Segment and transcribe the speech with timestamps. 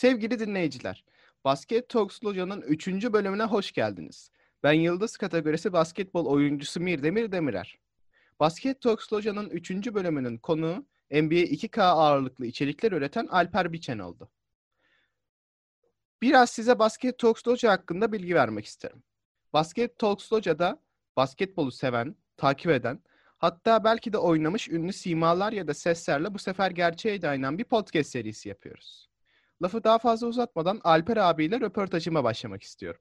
[0.00, 1.04] Sevgili dinleyiciler,
[1.44, 2.88] Basket Talks Loca'nın 3.
[2.88, 4.30] bölümüne hoş geldiniz.
[4.62, 7.78] Ben Yıldız kategorisi basketbol oyuncusu Mirdemir Demirer.
[8.40, 9.70] Basket Talks Loca'nın 3.
[9.70, 14.30] bölümünün konuğu NBA 2K ağırlıklı içerikler üreten Alper Biçen oldu.
[16.22, 19.02] Biraz size Basket Talks Loca hakkında bilgi vermek isterim.
[19.52, 20.82] Basket Talks Loca'da
[21.16, 23.02] basketbolu seven, takip eden,
[23.38, 28.10] hatta belki de oynamış ünlü simalar ya da seslerle bu sefer gerçeğe dayanan bir podcast
[28.10, 29.09] serisi yapıyoruz.
[29.62, 33.00] Lafı daha fazla uzatmadan Alper abiyle röportajıma başlamak istiyorum.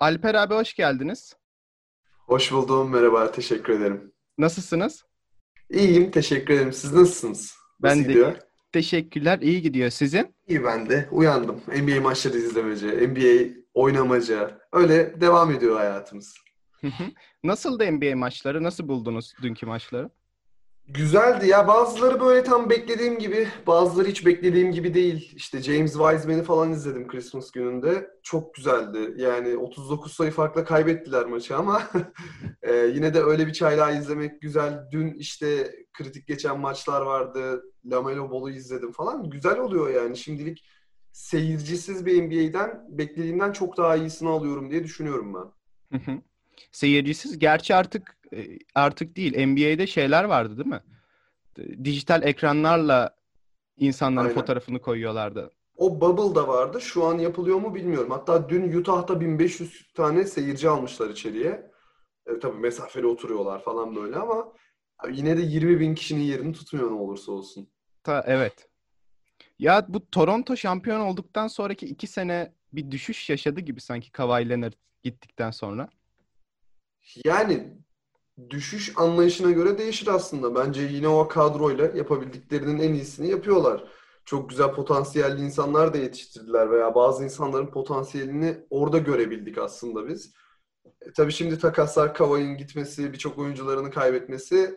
[0.00, 1.36] Alper abi hoş geldiniz.
[2.18, 2.90] Hoş buldum.
[2.90, 3.32] Merhaba.
[3.32, 4.12] Teşekkür ederim.
[4.38, 5.04] Nasılsınız?
[5.70, 6.10] İyiyim.
[6.10, 6.72] Teşekkür ederim.
[6.72, 7.54] Siz nasılsınız?
[7.82, 8.36] Ben Nasıl de gidiyor?
[8.72, 9.38] teşekkürler.
[9.38, 9.90] İyi gidiyor.
[9.90, 10.34] Sizin?
[10.48, 11.08] İyi ben de.
[11.10, 11.60] Uyandım.
[11.68, 14.60] NBA maçları izlemece, NBA oynamaca.
[14.72, 16.34] Öyle devam ediyor hayatımız.
[17.44, 18.62] Nasıl da NBA maçları?
[18.62, 20.10] Nasıl buldunuz dünkü maçları?
[20.88, 21.68] Güzeldi ya.
[21.68, 25.32] Bazıları böyle tam beklediğim gibi, bazıları hiç beklediğim gibi değil.
[25.36, 28.10] İşte James Wiseman'i falan izledim Christmas gününde.
[28.22, 29.14] Çok güzeldi.
[29.16, 31.82] Yani 39 sayı farkla kaybettiler maçı ama
[32.62, 34.88] e, yine de öyle bir çaylağı izlemek güzel.
[34.92, 37.62] Dün işte kritik geçen maçlar vardı.
[37.84, 39.30] Lamelo Ball'u izledim falan.
[39.30, 40.16] Güzel oluyor yani.
[40.16, 40.64] Şimdilik
[41.12, 45.52] seyircisiz bir NBA'den beklediğimden çok daha iyisini alıyorum diye düşünüyorum ben.
[46.72, 47.38] Seyircisiz.
[47.38, 49.46] Gerçi artık e, artık değil.
[49.46, 50.82] NBA'de şeyler vardı değil mi?
[51.84, 53.16] Dijital ekranlarla
[53.76, 54.40] insanların Aynen.
[54.40, 55.50] fotoğrafını koyuyorlardı.
[55.76, 56.80] O bubble da vardı.
[56.80, 58.10] Şu an yapılıyor mu bilmiyorum.
[58.10, 61.70] Hatta dün Utah'ta 1500 tane seyirci almışlar içeriye.
[62.26, 64.52] E, tabii mesafeli oturuyorlar falan böyle ama
[65.10, 67.68] yine de 20 bin kişinin yerini tutmuyor ne olursa olsun.
[68.04, 68.68] Ta, evet.
[69.58, 74.72] Ya bu Toronto şampiyon olduktan sonraki iki sene bir düşüş yaşadı gibi sanki Kawhi Leonard
[75.02, 75.88] gittikten sonra.
[77.24, 77.76] Yani
[78.50, 80.54] düşüş anlayışına göre değişir aslında.
[80.54, 83.84] Bence yine o kadroyla yapabildiklerinin en iyisini yapıyorlar.
[84.24, 90.34] Çok güzel potansiyelli insanlar da yetiştirdiler veya bazı insanların potansiyelini orada görebildik aslında biz.
[90.86, 94.76] E, tabii şimdi takaslar Kavay'ın gitmesi, birçok oyuncularını kaybetmesi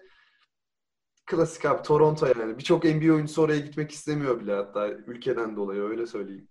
[1.26, 2.58] klasik abi Toronto yani.
[2.58, 6.48] Birçok NBA oyuncusu oraya gitmek istemiyor bile hatta ülkeden dolayı öyle söyleyeyim.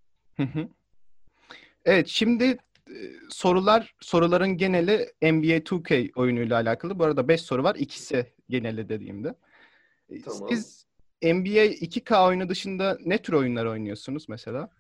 [1.84, 2.58] Evet şimdi
[3.28, 6.99] sorular soruların geneli NBA 2K oyunuyla alakalı.
[6.99, 7.76] Bu arada 5 soru var.
[7.78, 9.34] İkisi geneli dediğimde.
[10.25, 10.49] Tamam.
[10.49, 10.87] Siz
[11.22, 14.71] NBA 2K oyunu dışında ne tür oyunlar oynuyorsunuz mesela?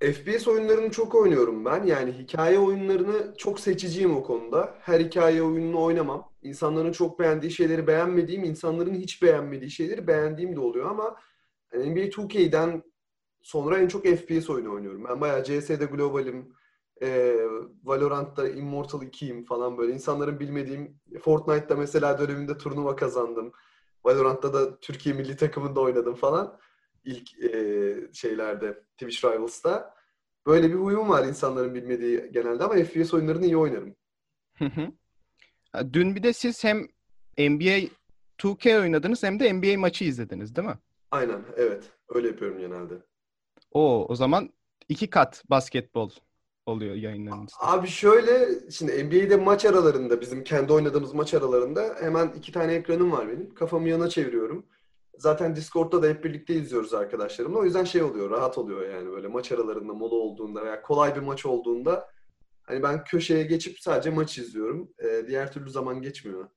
[0.00, 1.84] FPS oyunlarını çok oynuyorum ben.
[1.84, 4.74] Yani hikaye oyunlarını çok seçiciyim o konuda.
[4.80, 6.32] Her hikaye oyununu oynamam.
[6.42, 11.16] İnsanların çok beğendiği şeyleri beğenmediğim, insanların hiç beğenmediği şeyleri beğendiğim de oluyor ama
[11.72, 12.82] NBA 2K'den
[13.42, 15.04] sonra en çok FPS oyunu oynuyorum.
[15.08, 16.54] Ben bayağı CS'de globalim,
[17.02, 17.36] e,
[17.84, 19.92] Valorant'ta Immortal 2'yim falan böyle.
[19.92, 23.52] İnsanların bilmediğim Fortnite'da mesela döneminde turnuva kazandım.
[24.04, 26.58] Valorant'ta da Türkiye milli takımında oynadım falan.
[27.04, 29.94] İlk e, şeylerde Twitch Rivals'ta.
[30.46, 33.96] Böyle bir huyum var insanların bilmediği genelde ama FPS oyunlarını iyi oynarım.
[35.92, 36.78] Dün bir de siz hem
[37.38, 37.88] NBA
[38.38, 40.78] 2K oynadınız hem de NBA maçı izlediniz değil mi?
[41.10, 41.84] Aynen evet.
[42.08, 42.94] Öyle yapıyorum genelde.
[43.72, 44.50] O o zaman
[44.88, 46.10] iki kat basketbol
[46.66, 47.56] oluyor yayınlarınızda?
[47.60, 53.12] Abi şöyle şimdi NBA'de maç aralarında bizim kendi oynadığımız maç aralarında hemen iki tane ekranım
[53.12, 53.54] var benim.
[53.54, 54.66] Kafamı yana çeviriyorum.
[55.18, 57.58] Zaten Discord'da da hep birlikte izliyoruz arkadaşlarımla.
[57.58, 61.20] O yüzden şey oluyor, rahat oluyor yani böyle maç aralarında mola olduğunda veya kolay bir
[61.20, 62.08] maç olduğunda
[62.62, 64.90] hani ben köşeye geçip sadece maç izliyorum.
[64.98, 66.48] Ee, diğer türlü zaman geçmiyor.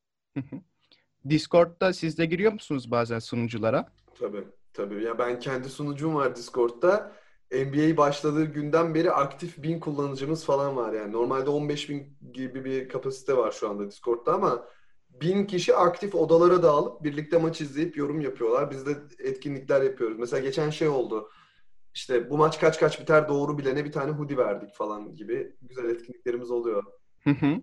[1.29, 3.85] Discord'da siz de giriyor musunuz bazen sunuculara?
[4.19, 5.03] Tabii, tabii.
[5.03, 7.12] Ya ben kendi sunucum var Discord'da
[7.52, 11.13] NBA başladığı günden beri aktif bin kullanıcımız falan var yani.
[11.13, 14.68] Normalde 15 bin gibi bir kapasite var şu anda Discord'da ama
[15.22, 18.72] bin kişi aktif odalara dağılıp birlikte maç izleyip yorum yapıyorlar.
[18.72, 20.19] Biz de etkinlikler yapıyoruz.
[20.19, 21.30] Mesela geçen şey oldu.
[21.94, 25.85] İşte bu maç kaç kaç biter doğru bilene bir tane hoodie verdik falan gibi güzel
[25.85, 26.84] etkinliklerimiz oluyor.
[27.24, 27.62] Hı hı.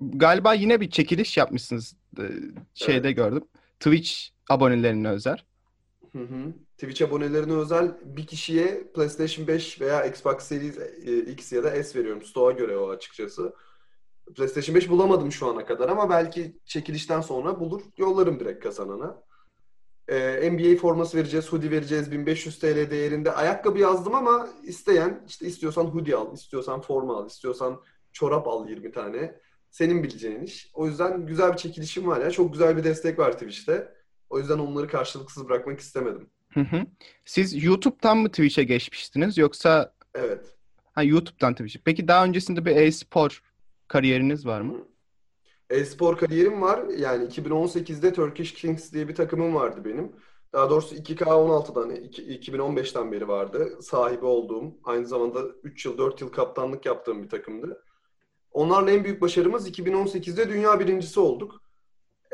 [0.00, 2.22] Galiba yine bir çekiliş yapmışsınız e,
[2.74, 3.16] şeyde evet.
[3.16, 3.44] gördüm.
[3.80, 4.12] Twitch
[4.48, 5.38] abonelerine özel.
[6.16, 6.52] Hı hı.
[6.78, 11.98] Twitch abonelerine özel bir kişiye PlayStation 5 veya Xbox Series e, X ya da S
[11.98, 12.22] veriyorum.
[12.22, 13.54] Stoğa göre o açıkçası.
[14.36, 19.22] PlayStation 5 bulamadım şu ana kadar ama belki çekilişten sonra bulur yollarım direkt kazanana.
[20.08, 23.32] Ee, NBA forması vereceğiz, hoodie vereceğiz 1500 TL değerinde.
[23.32, 27.82] Ayakkabı yazdım ama isteyen işte istiyorsan hoodie al, istiyorsan forma al, istiyorsan
[28.12, 29.40] çorap al 20 tane.
[29.70, 30.70] Senin bileceğin iş.
[30.74, 32.30] O yüzden güzel bir çekilişim var ya.
[32.30, 33.96] Çok güzel bir destek var Twitch'te.
[34.30, 36.30] O yüzden onları karşılıksız bırakmak istemedim.
[36.48, 36.86] Hı hı.
[37.24, 39.92] Siz YouTube'dan mı Twitch'e geçmiştiniz yoksa?
[40.14, 40.56] Evet.
[40.92, 41.80] Ha YouTube'dan Twitch'e.
[41.84, 43.42] Peki daha öncesinde bir e-spor
[43.88, 44.88] kariyeriniz var mı?
[45.70, 46.84] E-spor kariyerim var.
[46.98, 50.12] Yani 2018'de Turkish Kings diye bir takımım vardı benim.
[50.52, 53.78] Daha doğrusu 2K16'dan 2015'ten beri vardı.
[53.82, 57.82] Sahibi olduğum, aynı zamanda 3 yıl 4 yıl kaptanlık yaptığım bir takımdı.
[58.50, 61.62] Onlarla en büyük başarımız 2018'de dünya birincisi olduk.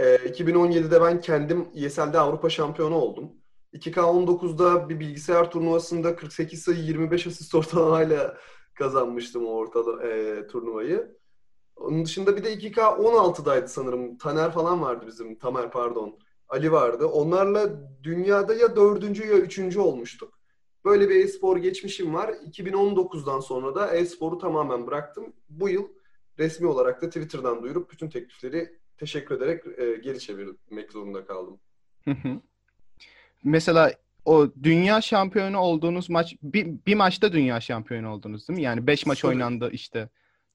[0.02, 3.32] E, 2017'de ben kendim ESL'de Avrupa şampiyonu oldum.
[3.74, 8.38] 2K19'da bir bilgisayar turnuvasında 48 sayı 25 asist ortalamayla
[8.74, 11.16] kazanmıştım o ortalı e, turnuvayı.
[11.76, 14.18] Onun dışında bir de 2K16'daydı sanırım.
[14.18, 15.38] Taner falan vardı bizim.
[15.38, 16.18] Tamer pardon.
[16.48, 17.06] Ali vardı.
[17.06, 17.70] Onlarla
[18.02, 20.40] dünyada ya dördüncü ya üçüncü olmuştuk.
[20.84, 22.28] Böyle bir e-spor geçmişim var.
[22.28, 25.32] 2019'dan sonra da e-sporu tamamen bıraktım.
[25.48, 25.88] Bu yıl
[26.38, 31.60] resmi olarak da Twitter'dan duyurup bütün teklifleri teşekkür ederek e, geri çevirmek zorunda kaldım.
[33.44, 33.92] Mesela
[34.24, 38.62] o dünya şampiyonu olduğunuz maç bir, bir maçta dünya şampiyonu oldunuz değil mi?
[38.62, 39.34] Yani 5 maç Sorry.
[39.34, 40.08] oynandı işte.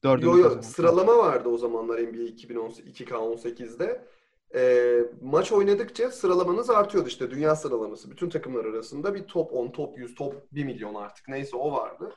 [0.04, 4.04] Yo, yo, sıralama vardı o zamanlar NBA 2018'de.
[4.54, 8.10] E, maç oynadıkça sıralamanız artıyordu işte dünya sıralaması.
[8.10, 12.14] Bütün takımlar arasında bir top 10, top 100, top 1 milyon artık neyse o vardı.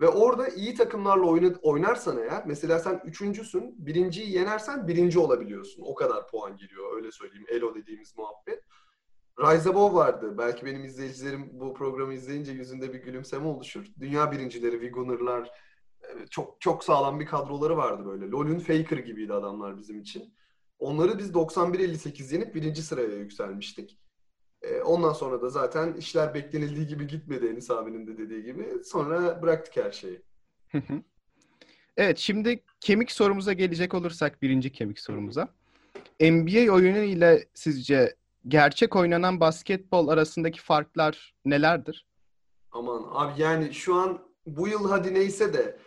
[0.00, 1.26] Ve orada iyi takımlarla
[1.62, 5.82] oynarsan eğer, mesela sen üçüncüsün, birinciyi yenersen birinci olabiliyorsun.
[5.86, 7.46] O kadar puan geliyor, öyle söyleyeyim.
[7.48, 8.62] Elo dediğimiz muhabbet.
[9.40, 10.38] Rise Above vardı.
[10.38, 13.86] Belki benim izleyicilerim bu programı izleyince yüzünde bir gülümseme oluşur.
[14.00, 15.50] Dünya birincileri, Wigunner'lar,
[16.02, 18.30] e, çok çok sağlam bir kadroları vardı böyle.
[18.30, 20.34] LoL'ün Faker gibiydi adamlar bizim için.
[20.78, 23.98] Onları biz 91-58 yenip birinci sıraya yükselmiştik.
[24.62, 28.84] E, ondan sonra da zaten işler beklenildiği gibi gitmedi Enis abinin de dediği gibi.
[28.84, 30.22] Sonra bıraktık her şeyi.
[31.96, 35.48] evet şimdi kemik sorumuza gelecek olursak birinci kemik sorumuza.
[36.20, 38.16] NBA oyunu ile sizce
[38.48, 42.06] gerçek oynanan basketbol arasındaki farklar nelerdir?
[42.72, 45.78] Aman abi yani şu an bu yıl hadi neyse de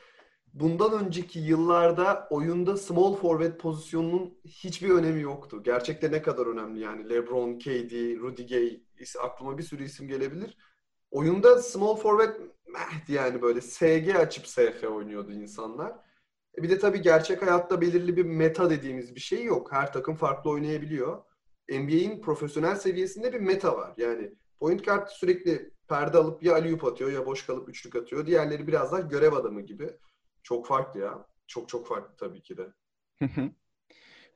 [0.54, 5.64] bundan önceki yıllarda oyunda small forward pozisyonunun hiçbir önemi yoktu.
[5.64, 8.84] Gerçekte ne kadar önemli yani LeBron, KD, Rudy Gay
[9.20, 10.58] aklıma bir sürü isim gelebilir.
[11.12, 12.36] Oyunda small forward
[13.08, 15.94] yani böyle SG açıp SF oynuyordu insanlar.
[16.58, 19.72] E bir de tabii gerçek hayatta belirli bir meta dediğimiz bir şey yok.
[19.72, 21.24] Her takım farklı oynayabiliyor.
[21.70, 23.94] NBA'in profesyonel seviyesinde bir meta var.
[23.98, 28.26] Yani point guard sürekli perde alıp ya alley atıyor ya boş kalıp üçlük atıyor.
[28.26, 29.90] Diğerleri biraz daha görev adamı gibi.
[30.50, 31.26] Çok farklı ya.
[31.48, 32.68] Çok çok farklı tabii ki de.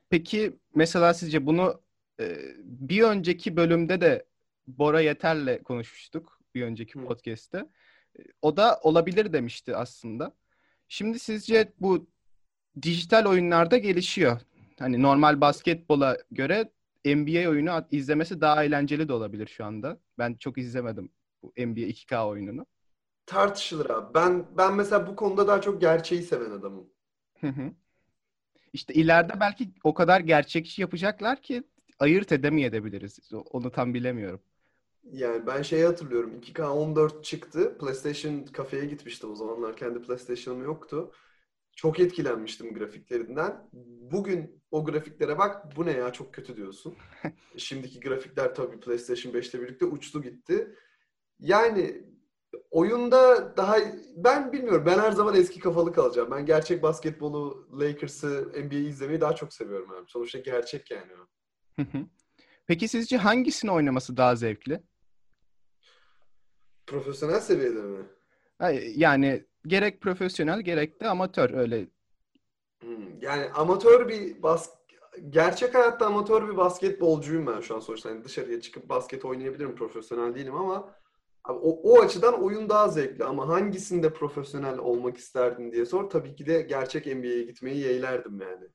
[0.10, 1.82] Peki mesela sizce bunu
[2.20, 4.26] e, bir önceki bölümde de
[4.68, 6.40] Bora Yeter'le konuşmuştuk.
[6.56, 7.06] Bir önceki Hı.
[7.06, 7.66] podcast'te.
[8.42, 10.36] O da olabilir demişti aslında.
[10.88, 12.08] Şimdi sizce bu
[12.82, 14.42] dijital oyunlarda gelişiyor.
[14.80, 16.72] Hani normal basketbola göre
[17.06, 20.00] NBA oyunu izlemesi daha eğlenceli de olabilir şu anda.
[20.18, 21.12] Ben çok izlemedim
[21.44, 22.66] bu NBA 2K oyununu
[23.26, 24.14] tartışılır abi.
[24.14, 26.90] Ben ben mesela bu konuda daha çok gerçeği seven adamım.
[28.74, 31.64] İşte ileride belki o kadar gerçekçi yapacaklar ki
[32.00, 33.20] ayırt edemeyebiliriz.
[33.34, 34.42] Onu tam bilemiyorum.
[35.12, 36.40] Yani ben şeyi hatırlıyorum.
[36.40, 37.78] 2K14 çıktı.
[37.78, 39.78] PlayStation kafeye gitmiştim o zamanlar.
[39.78, 41.12] Kendi PlayStation'ım yoktu.
[41.76, 43.70] Çok etkilenmiştim grafiklerinden.
[44.12, 46.96] Bugün o grafiklere bak bu ne ya çok kötü diyorsun.
[47.58, 50.76] Şimdiki grafikler tabii PlayStation 5'te birlikte uçtu gitti.
[51.40, 52.04] Yani
[52.74, 53.78] oyunda daha
[54.18, 54.84] ben bilmiyorum.
[54.86, 56.32] Ben her zaman eski kafalı kalacağım.
[56.32, 60.06] Ben gerçek basketbolu, Lakers'ı, NBA'yi izlemeyi daha çok seviyorum abi.
[60.08, 61.12] Sonuçta gerçek yani.
[62.68, 64.84] Peki sizce hangisini oynaması daha zevkli?
[66.88, 68.06] Profesyonel seviyede mi?
[68.96, 71.88] Yani gerek profesyonel gerek de amatör öyle.
[72.82, 74.70] Hmm, yani amatör bir bas
[75.30, 78.10] gerçek hayatta amatör bir basketbolcuyum ben şu an sonuçta.
[78.10, 79.76] Yani dışarıya çıkıp basket oynayabilirim.
[79.76, 81.03] Profesyonel değilim ama
[81.44, 86.10] Abi o, o açıdan oyun daha zevkli ama hangisinde profesyonel olmak isterdin diye sor.
[86.10, 88.66] Tabii ki de gerçek NBA'ye gitmeyi yeğlerdim yani.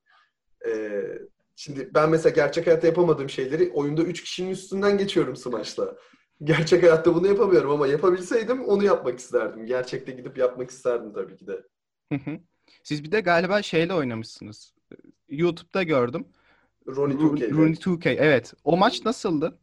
[0.67, 1.19] Ee,
[1.57, 5.97] şimdi ben mesela gerçek hayatta yapamadığım şeyleri oyunda 3 kişinin üstünden geçiyorum Smash'la.
[6.43, 9.67] Gerçek hayatta bunu yapamıyorum ama yapabilseydim onu yapmak isterdim.
[9.67, 11.63] Gerçekte gidip yapmak isterdim tabii ki de.
[12.83, 14.75] Siz bir de galiba şeyle oynamışsınız.
[15.29, 16.27] YouTube'da gördüm.
[16.87, 17.51] Ronnie 2K.
[17.51, 18.55] Ronnie 2K evet.
[18.65, 19.59] O maç nasıldı?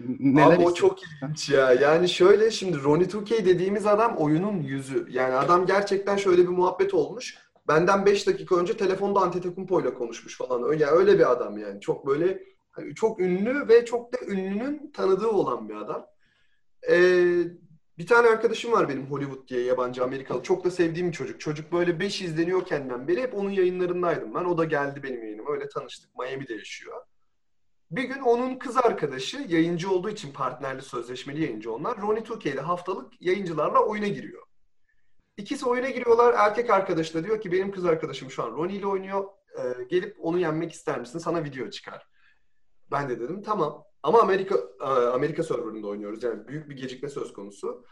[0.00, 1.72] Neler Abi o çok ilginç ya.
[1.72, 5.06] Yani şöyle şimdi Ronnie 2K dediğimiz adam oyunun yüzü.
[5.10, 7.34] Yani adam gerçekten şöyle bir muhabbet olmuş.
[7.68, 10.62] Benden 5 dakika önce telefonda Antetokounmpo ile konuşmuş falan.
[10.62, 11.80] Öyle, öyle bir adam yani.
[11.80, 16.06] Çok böyle hani çok ünlü ve çok da ünlünün tanıdığı olan bir adam.
[16.90, 17.36] Ee,
[17.98, 20.42] bir tane arkadaşım var benim Hollywood diye yabancı Amerikalı.
[20.42, 21.40] Çok da sevdiğim bir çocuk.
[21.40, 23.22] Çocuk böyle 5 izleniyor kendinden beri.
[23.22, 24.44] Hep onun yayınlarındaydım ben.
[24.44, 25.52] O da geldi benim yayınıma.
[25.52, 26.18] Öyle tanıştık.
[26.18, 27.05] Miami'de yaşıyor.
[27.90, 32.00] Bir gün onun kız arkadaşı yayıncı olduğu için partnerli sözleşmeli yayıncı onlar.
[32.00, 34.42] Ronnie 2 ile haftalık yayıncılarla oyuna giriyor.
[35.36, 36.34] İkisi oyuna giriyorlar.
[36.38, 39.24] Erkek arkadaşı da diyor ki benim kız arkadaşım şu an Ronnie ile oynuyor.
[39.58, 41.18] Ee, gelip onu yenmek ister misin?
[41.18, 42.06] Sana video çıkar.
[42.90, 43.84] Ben de dedim tamam.
[44.02, 46.22] Ama Amerika e, Amerika serverında oynuyoruz.
[46.22, 47.84] Yani büyük bir gecikme söz konusu.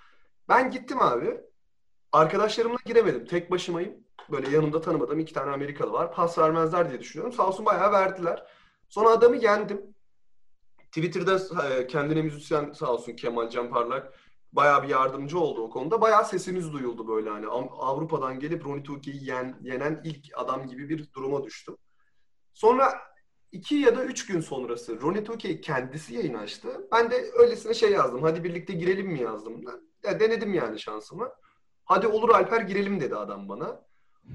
[0.49, 1.41] Ben gittim abi.
[2.13, 3.27] Arkadaşlarımla giremedim.
[3.27, 3.95] Tek başımayım.
[4.31, 6.13] Böyle yanımda tanımadığım iki tane Amerikalı var.
[6.13, 7.33] Pas vermezler diye düşünüyorum.
[7.33, 8.47] Sağ olsun bayağı verdiler.
[8.89, 9.95] Sonra adamı yendim.
[10.87, 14.15] Twitter'da e, kendine müzisyen sağ olsun Kemal Can Parlak
[14.53, 16.01] bayağı bir yardımcı oldu o konuda.
[16.01, 17.47] Bayağı sesimiz duyuldu böyle hani.
[17.79, 21.77] Avrupa'dan gelip Ronnie Tuki'yi yen, yenen ilk adam gibi bir duruma düştüm.
[22.53, 22.95] Sonra
[23.53, 26.89] iki ya da üç gün sonrası Ronnie Tuki kendisi yayın açtı.
[26.93, 28.23] Ben de öylesine şey yazdım.
[28.23, 29.65] Hadi birlikte girelim mi yazdım.
[30.05, 31.31] Ya denedim yani şansımı.
[31.85, 33.85] Hadi olur Alper girelim dedi adam bana.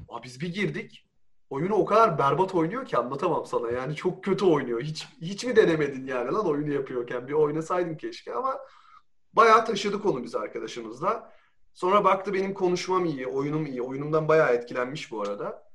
[0.09, 1.08] Aa, biz bir girdik.
[1.49, 3.71] Oyunu o kadar berbat oynuyor ki anlatamam sana.
[3.71, 4.81] Yani çok kötü oynuyor.
[4.81, 7.27] Hiç hiç mi denemedin yani lan oyunu yapıyorken?
[7.27, 8.59] Bir oynasaydın keşke ama
[9.33, 11.33] bayağı taşıdık onu biz arkadaşımızla.
[11.73, 13.81] Sonra baktı benim konuşmam iyi, oyunum iyi.
[13.81, 15.69] Oyunumdan bayağı etkilenmiş bu arada.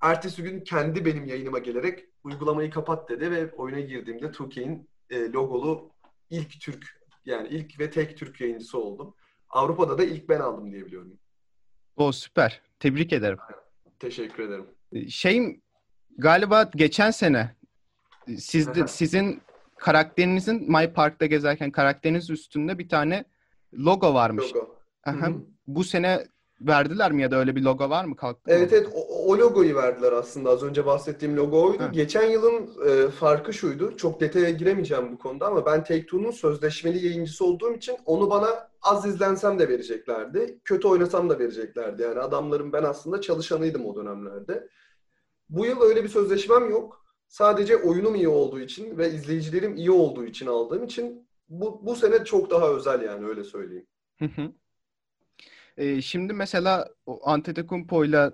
[0.00, 5.90] Ertesi gün kendi benim yayınıma gelerek uygulamayı kapat dedi ve oyuna girdiğimde 2K'in e, logolu
[6.30, 9.14] ilk Türk yani ilk ve tek Türk yayıncısı oldum.
[9.50, 11.18] Avrupa'da da ilk ben aldım diye biliyorum.
[11.96, 12.62] O süper.
[12.80, 13.38] Tebrik ederim.
[13.98, 14.66] Teşekkür ederim.
[15.08, 15.60] Şey
[16.18, 17.56] galiba geçen sene
[18.38, 19.42] sizde, sizin
[19.76, 23.24] karakterinizin My Park'ta gezerken karakteriniz üstünde bir tane
[23.74, 24.54] logo varmış.
[24.54, 24.76] Logo.
[25.04, 25.28] Aha.
[25.66, 26.26] Bu sene
[26.60, 28.78] verdiler mi ya da öyle bir logo var mı kalktı Evet mı?
[28.78, 30.50] evet o, o logoyu verdiler aslında.
[30.50, 31.82] Az önce bahsettiğim logo oydu.
[31.82, 31.90] Ha.
[31.92, 33.96] Geçen yılın e, farkı şuydu.
[33.96, 38.48] Çok detaya giremeyeceğim bu konuda ama ben Take-Two'nun sözleşmeli yayıncısı olduğum için onu bana
[38.82, 40.58] az izlensem de vereceklerdi.
[40.64, 42.02] Kötü oynasam da vereceklerdi.
[42.02, 44.68] Yani adamların ben aslında çalışanıydım o dönemlerde.
[45.48, 47.04] Bu yıl öyle bir sözleşmem yok.
[47.28, 52.24] Sadece oyunum iyi olduğu için ve izleyicilerim iyi olduğu için aldığım için bu, bu sene
[52.24, 53.86] çok daha özel yani öyle söyleyeyim.
[54.18, 54.52] Hı hı.
[55.76, 56.88] Ee, şimdi mesela
[57.22, 58.32] Antetokounmpo'yla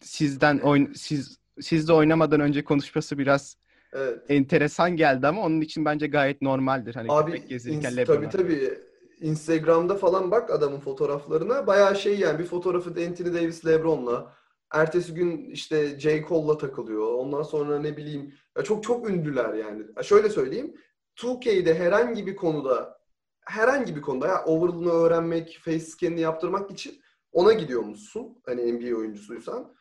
[0.00, 3.56] sizden oyn siz sizle oynamadan önce konuşması biraz
[3.92, 4.22] Evet.
[4.28, 6.94] enteresan geldi ama onun için bence gayet normaldir.
[6.94, 8.78] Hani Abi köpek gezirken ins- tabii tabii
[9.20, 14.36] Instagram'da falan bak adamın fotoğraflarına bayağı şey yani bir fotoğrafı Anthony Davis LeBron'la
[14.72, 16.24] ertesi gün işte J.
[16.28, 17.14] Cole'la takılıyor.
[17.14, 19.82] Ondan sonra ne bileyim ya çok çok ünlüler yani.
[19.96, 20.74] Ya şöyle söyleyeyim
[21.16, 23.00] 2K'de herhangi bir konuda
[23.40, 27.00] herhangi bir konuda ya overall'ını öğrenmek, face scan'ini yaptırmak için
[27.32, 28.38] ona gidiyormuşsun.
[28.46, 29.74] Hani NBA oyuncusuysan.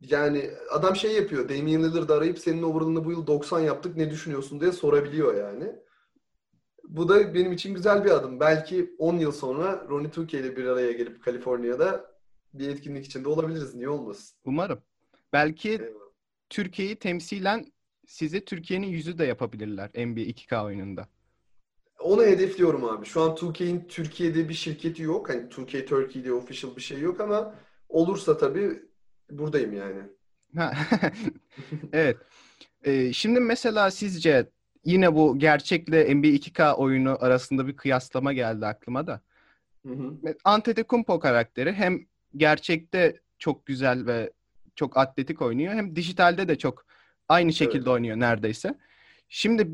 [0.00, 1.48] Yani adam şey yapıyor.
[1.48, 5.76] Damian Lillard'ı arayıp senin overall'ını bu yıl 90 yaptık ne düşünüyorsun diye sorabiliyor yani.
[6.84, 8.40] Bu da benim için güzel bir adım.
[8.40, 12.17] Belki 10 yıl sonra Ronnie 2K ile bir araya gelip Kaliforniya'da
[12.54, 13.74] bir etkinlik içinde olabiliriz.
[13.74, 14.38] Niye olmasın?
[14.44, 14.82] Umarım.
[15.32, 16.08] Belki Eyvallah.
[16.50, 17.72] Türkiye'yi temsilen
[18.06, 21.08] sizi Türkiye'nin yüzü de yapabilirler NBA 2K oyununda.
[21.98, 23.06] Onu hedefliyorum abi.
[23.06, 25.28] Şu an 2K'in Türkiye'de bir şirketi yok.
[25.28, 27.54] Hani 2K Turkey diye official bir şey yok ama
[27.88, 28.82] olursa tabii
[29.30, 30.02] buradayım yani.
[31.92, 32.16] Evet.
[32.84, 34.50] Ee, şimdi mesela sizce
[34.84, 39.20] yine bu gerçekle NBA 2K oyunu arasında bir kıyaslama geldi aklıma da.
[39.86, 40.16] Hı hı.
[40.44, 42.06] Antetokounmpo karakteri hem
[42.36, 44.32] gerçekte çok güzel ve
[44.76, 46.84] çok atletik oynuyor hem dijitalde de çok
[47.28, 47.88] aynı şekilde Evet.
[47.88, 48.74] oynuyor neredeyse.
[49.28, 49.68] Şimdi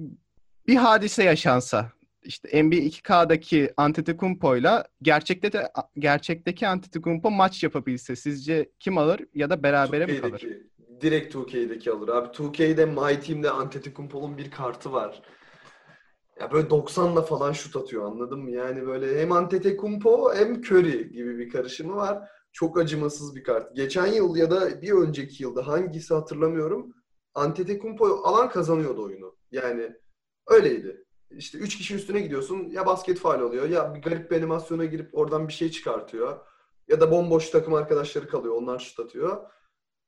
[0.67, 1.93] bir hadise yaşansa
[2.23, 9.63] işte NBA 2K'daki Antetokounmpo'yla gerçekte de gerçekteki Antetokounmpo maç yapabilse sizce kim alır ya da
[9.63, 10.41] berabere mi kalır?
[10.41, 10.63] 2K'deki,
[11.01, 12.09] direkt 2K'deki alır.
[12.09, 15.23] Abi 2K'de My Team'de Antetokounmpo'nun bir kartı var.
[16.41, 18.51] Ya böyle 90'la falan şut atıyor anladın mı?
[18.51, 22.29] Yani böyle hem Antetokounmpo hem Curry gibi bir karışımı var.
[22.55, 23.77] Çok acımasız bir kart.
[23.77, 26.95] Geçen yıl ya da bir önceki yılda hangisi hatırlamıyorum.
[27.35, 29.37] Antetokounmpo alan kazanıyordu oyunu.
[29.51, 29.97] Yani
[30.47, 31.05] öyleydi.
[31.31, 35.19] İşte 3 kişi üstüne gidiyorsun ya basket faal oluyor ya bir garip bir animasyona girip
[35.19, 36.41] oradan bir şey çıkartıyor.
[36.89, 39.51] Ya da bomboş takım arkadaşları kalıyor onlar şut atıyor.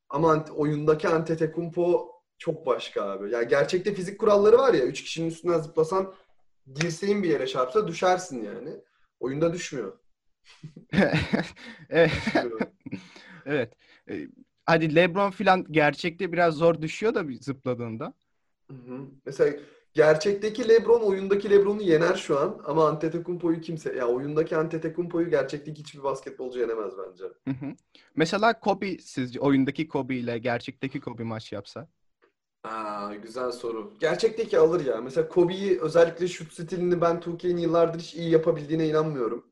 [0.08, 3.30] Ama oyundaki Antetokounmpo çok başka abi.
[3.30, 4.84] Yani gerçekte fizik kuralları var ya.
[4.86, 6.14] Üç kişinin üstünden zıplasan
[6.74, 8.70] dirseğin bir yere çarpsa düşersin yani.
[9.20, 9.98] Oyunda düşmüyor.
[11.90, 12.12] Evet.
[13.46, 13.72] Evet.
[14.10, 14.28] Ee,
[14.66, 18.14] Hadi LeBron filan gerçekte biraz zor düşüyor da bir zıpladığında.
[18.70, 19.00] Hı hı.
[19.26, 19.56] Mesela
[19.94, 26.02] gerçekteki LeBron oyundaki LeBron'u yener şu an ama Antetokounmpo'yu kimse ya oyundaki Antetokounmpo'yu gerçekteki hiçbir
[26.02, 27.24] basketbolcu yenemez bence.
[27.24, 27.74] Hı hı.
[28.16, 31.88] Mesela Kobe sizce oyundaki Kobe ile gerçekteki Kobe maç yapsa?
[32.64, 33.92] Aa, güzel soru.
[34.00, 35.00] Gerçekteki alır ya.
[35.00, 39.46] Mesela Kobe'yi özellikle şut stilini ben 2K'nin yıllardır hiç iyi yapabildiğine inanmıyorum.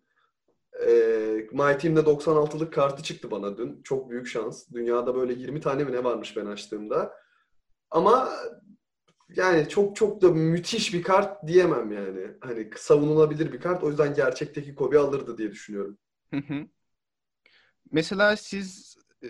[0.86, 3.82] Ee, My Team'de 96'lık kartı çıktı bana dün.
[3.82, 4.64] Çok büyük şans.
[4.72, 7.14] Dünyada böyle 20 tane mi ne varmış ben açtığımda.
[7.90, 8.30] Ama
[9.36, 12.26] yani çok çok da müthiş bir kart diyemem yani.
[12.40, 13.84] Hani savunulabilir bir kart.
[13.84, 15.98] O yüzden gerçekteki Kobe alırdı diye düşünüyorum.
[16.30, 16.66] Hı hı.
[17.90, 19.28] Mesela siz e,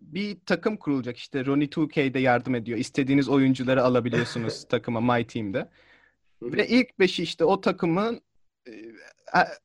[0.00, 2.78] bir takım kurulacak işte Ronnie 2K'de yardım ediyor.
[2.78, 5.70] İstediğiniz oyuncuları alabiliyorsunuz takıma My Team'de.
[6.42, 8.20] Ve ilk beşi işte o takımın e,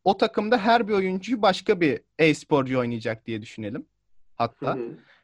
[0.03, 3.85] o takımda her bir oyuncuyu başka bir e-sporcu oynayacak diye düşünelim.
[4.35, 4.77] Hatta.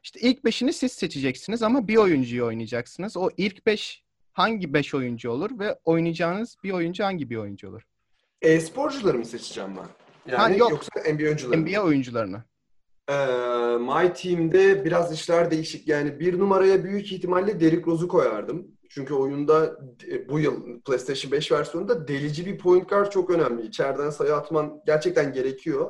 [0.03, 3.17] işte ilk beşini siz seçeceksiniz ama bir oyuncuyu oynayacaksınız.
[3.17, 4.03] O ilk beş
[4.33, 7.81] hangi beş oyuncu olur ve oynayacağınız bir oyuncu hangi bir oyuncu olur?
[8.41, 10.31] E-sporcuları mı seçeceğim ben?
[10.31, 10.71] Yani ha, yok.
[10.71, 12.43] yoksa NBA oyuncularını NBA oyuncularını.
[13.09, 13.13] Ee,
[13.77, 15.87] My Team'de biraz işler değişik.
[15.87, 18.76] Yani bir numaraya büyük ihtimalle Derrick Rose'u koyardım.
[18.89, 19.77] Çünkü oyunda
[20.11, 23.67] e, bu yıl PlayStation 5 versiyonunda delici bir point guard çok önemli.
[23.67, 25.89] İçeriden sayı atman gerçekten gerekiyor.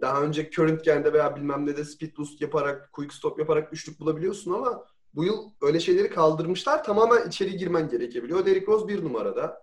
[0.00, 4.52] Daha önce current veya bilmem ne de speed boost yaparak, quick stop yaparak üçlük bulabiliyorsun
[4.52, 6.84] ama bu yıl öyle şeyleri kaldırmışlar.
[6.84, 8.46] Tamamen içeri girmen gerekebiliyor.
[8.46, 9.62] Derrick Rose bir numarada.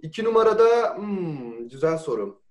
[0.00, 2.42] İki numarada hmm, güzel soru.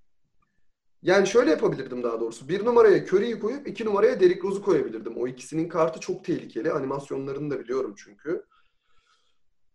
[1.01, 2.49] Yani şöyle yapabilirdim daha doğrusu.
[2.49, 5.17] Bir numaraya Curry'i koyup iki numaraya Derrick Rose'u koyabilirdim.
[5.17, 6.71] O ikisinin kartı çok tehlikeli.
[6.71, 8.45] Animasyonlarını da biliyorum çünkü.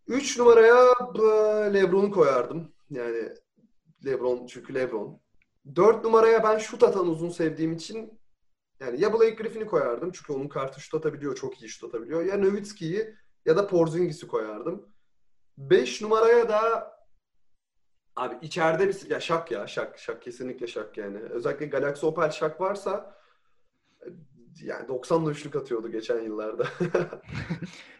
[0.07, 0.75] Üç numaraya
[1.73, 2.73] LeBron'u koyardım.
[2.89, 3.29] Yani
[4.05, 5.21] LeBron çünkü LeBron.
[5.75, 8.19] Dört numaraya ben şut atan uzun sevdiğim için
[8.79, 12.25] yani ya Blake Griffin'i koyardım çünkü onun kartı şut atabiliyor, çok iyi şut atabiliyor.
[12.25, 14.89] Ya Nowitzki'yi ya da Porzingis'i koyardım.
[15.57, 16.97] Beş numaraya da
[18.17, 21.17] Abi içeride bir ya şak ya şak şak kesinlikle şak yani.
[21.17, 23.17] Özellikle Galaxy Opel şak varsa
[24.61, 26.67] yani 90'la üçlük atıyordu geçen yıllarda.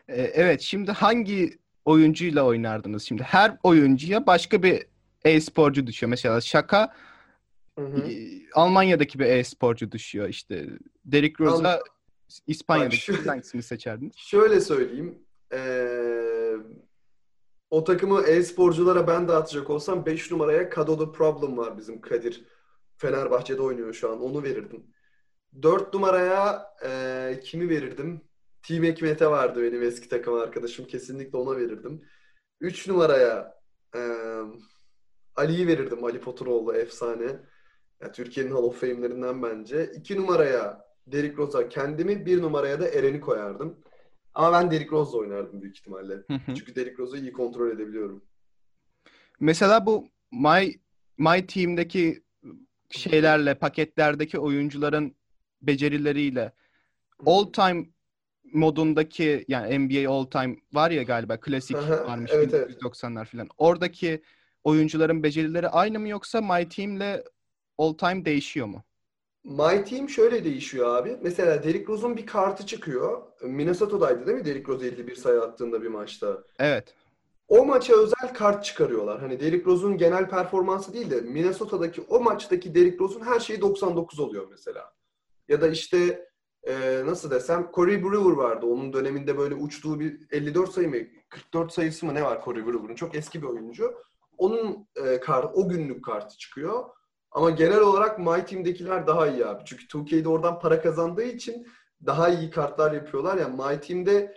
[0.08, 3.04] E, evet şimdi hangi oyuncuyla oynardınız?
[3.04, 4.86] Şimdi her oyuncuya başka bir
[5.26, 6.10] e-sporcu düşüyor.
[6.10, 6.94] Mesela şaka
[7.80, 8.04] hı hı.
[8.54, 10.30] Almanya'daki bir e-sporcu düşüyor.
[10.30, 10.66] İşte
[11.06, 11.80] Derrick Rose'a
[12.48, 14.16] İspanya'daki hangisini seçerdiniz?
[14.18, 15.20] Şöyle söyleyeyim.
[15.54, 16.54] Ee,
[17.70, 22.46] o takımı e-sporculara ben dağıtacak olsam 5 numaraya Kado'da Problem var bizim Kadir.
[22.98, 24.22] Fenerbahçe'de oynuyor şu an.
[24.22, 24.84] Onu verirdim.
[25.62, 28.22] 4 numaraya e, kimi verirdim?
[28.64, 30.86] Team Ekmete vardı benim eski takım arkadaşım.
[30.88, 32.02] Kesinlikle ona verirdim.
[32.62, 33.54] 3 numaraya
[33.96, 34.02] e,
[35.36, 36.04] Ali'yi verirdim.
[36.04, 37.40] Ali Poturoğlu efsane.
[38.02, 39.92] Yani Türkiye'nin Hall of Fame'lerinden bence.
[39.96, 43.80] 2 numaraya Derrick Rose'a kendimi, 1 numaraya da Eren'i koyardım.
[44.34, 46.14] Ama ben Derrick Rose'la oynardım büyük ihtimalle.
[46.48, 48.24] Çünkü Derrick Rose'u iyi kontrol edebiliyorum.
[49.40, 50.80] Mesela bu My
[51.18, 52.24] My Team'deki
[52.90, 55.16] şeylerle, paketlerdeki oyuncuların
[55.62, 56.54] becerileriyle
[57.26, 57.86] all time
[58.54, 63.28] modundaki yani NBA all time var ya galiba klasik varmış evet, 1990'lar evet.
[63.32, 63.48] falan.
[63.58, 64.22] Oradaki
[64.64, 67.24] oyuncuların becerileri aynı mı yoksa My Team'le
[67.78, 68.84] all time değişiyor mu?
[69.44, 71.18] My Team şöyle değişiyor abi.
[71.22, 73.22] Mesela Derrick Rose'un bir kartı çıkıyor.
[73.42, 76.44] Minnesota'daydı değil mi Derrick Rose 51 sayı attığında bir maçta?
[76.60, 76.94] Evet.
[77.48, 79.20] O maça özel kart çıkarıyorlar.
[79.20, 84.20] Hani Derrick Rose'un genel performansı değil de Minnesota'daki o maçtaki Derrick Rose'un her şeyi 99
[84.20, 84.94] oluyor mesela.
[85.48, 86.27] Ya da işte
[86.68, 88.66] e, nasıl desem Corey Brewer vardı.
[88.66, 90.96] Onun döneminde böyle uçtuğu bir 54 sayı mı
[91.30, 92.96] 44 sayısı mı ne var Corey Brewer'ın?
[92.96, 93.94] Çok eski bir oyuncu.
[94.38, 96.84] Onun e, kart, o günlük kartı çıkıyor.
[97.32, 99.64] Ama genel olarak My Team'dekiler daha iyi abi.
[99.66, 101.68] Çünkü 2K'de oradan para kazandığı için
[102.06, 103.48] daha iyi kartlar yapıyorlar ya.
[103.48, 104.34] My Team'de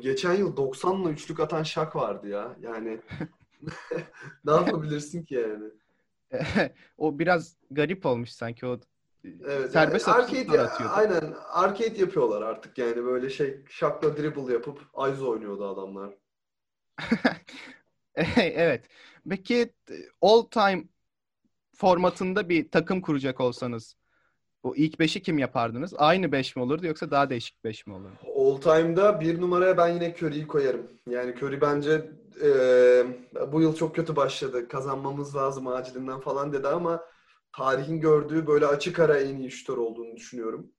[0.00, 2.56] geçen yıl 90'la üçlük atan şak vardı ya.
[2.60, 3.00] Yani
[4.44, 5.70] ne yapabilirsin ki yani?
[6.98, 8.80] o biraz garip olmuş sanki o
[9.24, 10.94] Evet, serbest yani arcade, atıyordu.
[10.94, 16.14] Aynen arcade yapıyorlar artık yani böyle şey şakla dribble yapıp Aizo oynuyordu adamlar.
[18.36, 18.84] evet.
[19.30, 19.72] Peki
[20.20, 20.84] all time
[21.76, 23.96] formatında bir takım kuracak olsanız
[24.64, 25.94] bu ilk beşi kim yapardınız?
[25.96, 28.14] Aynı beş mi olurdu yoksa daha değişik beş mi olurdu?
[28.36, 30.86] All time'da bir numaraya ben yine Curry'i koyarım.
[31.10, 32.10] Yani Curry bence
[32.42, 32.52] e,
[33.52, 34.68] bu yıl çok kötü başladı.
[34.68, 37.04] Kazanmamız lazım acilinden falan dedi ama
[37.56, 40.72] tarihin gördüğü böyle açık ara en iyi şutör olduğunu düşünüyorum.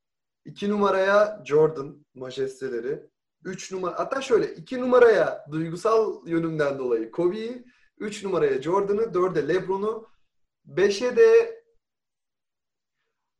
[0.45, 3.09] İki numaraya Jordan majesteleri.
[3.43, 7.65] Üç numara hatta şöyle iki numaraya duygusal yönümden dolayı Kobe'yi,
[7.97, 10.07] üç numaraya Jordan'ı, dörde LeBron'u,
[10.65, 11.63] Beşe de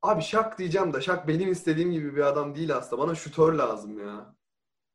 [0.02, 3.02] abi Şak diyeceğim de Şak benim istediğim gibi bir adam değil aslında.
[3.02, 4.36] Bana şutör lazım ya.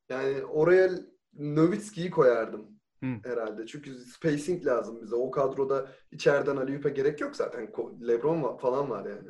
[0.09, 0.91] Yani oraya
[1.33, 3.25] Nowitzki'yi koyardım hmm.
[3.25, 3.67] herhalde.
[3.67, 5.15] Çünkü spacing lazım bize.
[5.15, 7.73] O kadroda içeriden Aliyup'e gerek yok zaten.
[8.09, 9.29] Lebron falan var yani.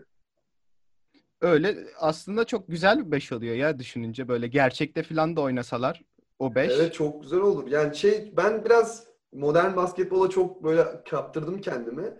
[1.40, 6.02] Öyle aslında çok güzel bir beş oluyor ya düşününce böyle gerçekte falan da oynasalar
[6.38, 6.72] o beş.
[6.72, 7.68] Evet çok güzel olur.
[7.70, 12.14] Yani şey ben biraz modern basketbola çok böyle kaptırdım kendimi.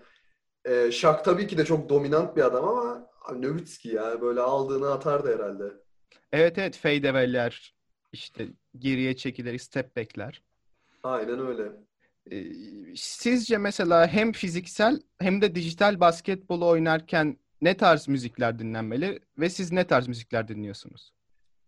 [0.65, 5.35] E, Şak tabii ki de çok dominant bir adam ama Nowitzki ya böyle aldığını atardı
[5.35, 5.65] herhalde.
[6.33, 7.75] Evet evet fadeaway'ler
[8.13, 10.43] işte geriye çekilir, step back'ler.
[11.03, 11.73] Aynen öyle.
[12.33, 12.45] Ee,
[12.97, 19.73] sizce mesela hem fiziksel hem de dijital basketbolu oynarken ne tarz müzikler dinlenmeli ve siz
[19.73, 21.13] ne tarz müzikler dinliyorsunuz?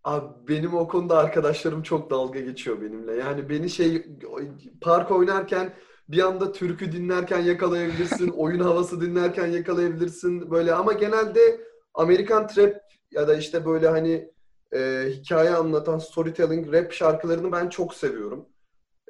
[0.05, 3.12] Abi benim o konuda arkadaşlarım çok dalga geçiyor benimle.
[3.12, 4.07] Yani beni şey
[4.81, 5.73] park oynarken
[6.09, 11.61] bir anda türkü dinlerken yakalayabilirsin, oyun havası dinlerken yakalayabilirsin böyle ama genelde
[11.95, 14.33] Amerikan trap ya da işte böyle hani
[14.75, 18.49] e, hikaye anlatan storytelling rap şarkılarını ben çok seviyorum.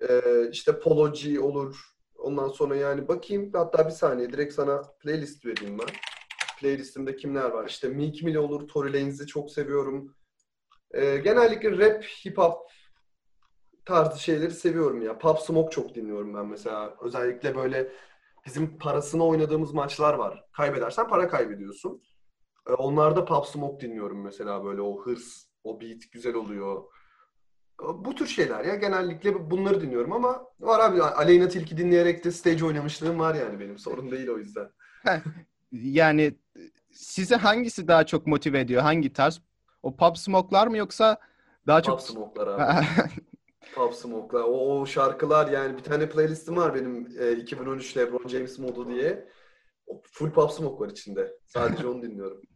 [0.08, 1.76] E, işte Polo G olur.
[2.18, 5.86] Ondan sonra yani bakayım hatta bir saniye direkt sana playlist vereyim ben.
[6.60, 7.68] Playlistimde kimler var?
[7.68, 10.14] İşte Meek Mill olur, Tory Lanez'i çok seviyorum.
[10.94, 12.70] E, genellikle rap, hip hop
[13.84, 15.18] tarzı şeyleri seviyorum ya.
[15.18, 16.96] Pop Smoke çok dinliyorum ben mesela.
[17.02, 17.92] Özellikle böyle
[18.46, 20.44] bizim parasını oynadığımız maçlar var.
[20.52, 22.02] Kaybedersen para kaybediyorsun.
[22.68, 26.82] E, onlarda Pop Smoke dinliyorum mesela böyle o hırs, o beat güzel oluyor.
[27.78, 32.64] Bu tür şeyler ya genellikle bunları dinliyorum ama var abi Aleyna Tilki dinleyerek de stage
[32.64, 34.70] oynamışlığım var yani benim sorun değil o yüzden.
[35.72, 36.34] yani
[36.92, 38.82] size hangisi daha çok motive ediyor?
[38.82, 39.40] Hangi tarz?
[39.82, 41.16] O Pop Smoke'lar mı yoksa
[41.66, 41.98] daha çok...
[41.98, 42.86] Pop Smoke'lar abi.
[43.74, 44.42] Pop Smoke'lar.
[44.42, 49.28] O, o şarkılar yani bir tane playlistim var benim e, 2013 LeBron James modu diye.
[49.86, 51.32] O full Pop Smoke var içinde.
[51.46, 52.40] Sadece onu dinliyorum.